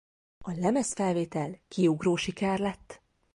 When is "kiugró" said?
1.67-2.15